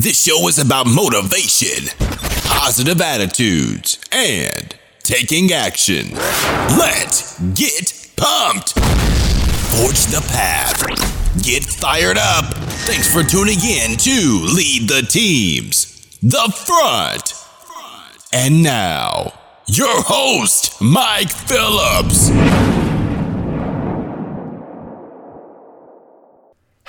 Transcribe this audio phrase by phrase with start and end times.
[0.00, 1.88] This show is about motivation,
[2.44, 6.14] positive attitudes, and taking action.
[6.78, 8.74] Let's get pumped.
[9.74, 11.42] Forge the path.
[11.42, 12.44] Get fired up.
[12.86, 17.34] Thanks for tuning in to Lead the Teams, The Front.
[18.32, 19.32] And now,
[19.66, 22.30] your host, Mike Phillips.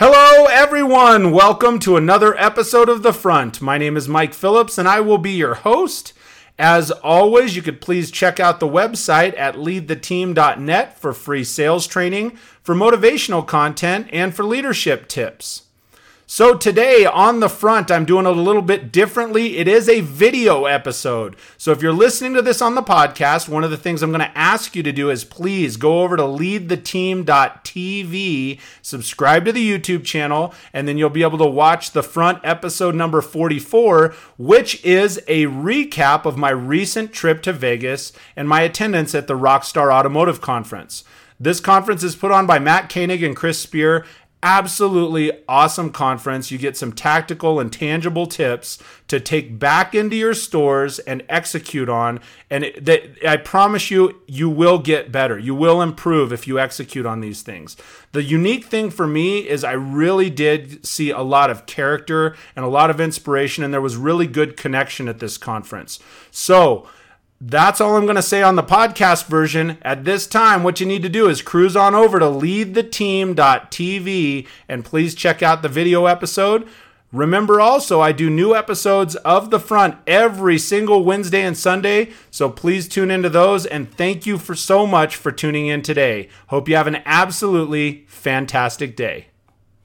[0.02, 1.34] Hello, everyone.
[1.34, 3.62] Welcome to another episode of The Front.
[3.62, 6.14] My name is Mike Phillips, and I will be your host.
[6.58, 12.38] As always, you could please check out the website at leadtheteam.net for free sales training,
[12.64, 15.64] for motivational content, and for leadership tips.
[16.32, 19.58] So, today on the front, I'm doing it a little bit differently.
[19.58, 21.36] It is a video episode.
[21.58, 24.20] So, if you're listening to this on the podcast, one of the things I'm going
[24.20, 30.06] to ask you to do is please go over to leadtheteam.tv, subscribe to the YouTube
[30.06, 35.18] channel, and then you'll be able to watch the front episode number 44, which is
[35.28, 40.42] a recap of my recent trip to Vegas and my attendance at the Rockstar Automotive
[40.42, 41.04] Conference.
[41.42, 44.06] This conference is put on by Mat Koenig and Chris Speer,
[44.42, 46.50] absolutely awesome conference.
[46.50, 51.90] You get some tactical and tangible tips to take back into your stores and execute
[51.90, 52.20] on.
[52.50, 55.38] And it, that, I promise you, you will get better.
[55.38, 57.76] You will improve if you execute on these things.
[58.12, 62.64] The unique thing for me is I really did see a lot of character and
[62.64, 66.00] a lot of inspiration, and there was really good connection at this conference.
[66.32, 66.88] So,
[67.42, 69.78] that's all I'm going to say on the podcast version.
[69.82, 74.86] At this time, what you need to do is cruise on over to leadtheteam.tv and
[74.86, 76.68] please check out the video episode.
[77.12, 82.52] Remember also, I do new episodes of The Front every single Wednesday and Sunday, so
[82.52, 86.30] please tune into those and thank you for so much for tuning in today.
[86.48, 89.29] Hope you have an absolutely fantastic day.